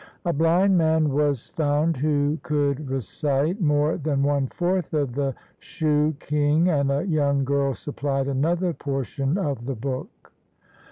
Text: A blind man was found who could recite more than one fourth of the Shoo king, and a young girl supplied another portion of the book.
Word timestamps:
A 0.25 0.33
blind 0.33 0.79
man 0.79 1.13
was 1.13 1.49
found 1.49 1.97
who 1.97 2.39
could 2.41 2.89
recite 2.89 3.61
more 3.61 3.97
than 3.99 4.23
one 4.23 4.47
fourth 4.47 4.95
of 4.95 5.13
the 5.13 5.35
Shoo 5.59 6.15
king, 6.19 6.67
and 6.69 6.91
a 6.91 7.03
young 7.05 7.45
girl 7.45 7.75
supplied 7.75 8.27
another 8.27 8.73
portion 8.73 9.37
of 9.37 9.67
the 9.67 9.75
book. 9.75 10.31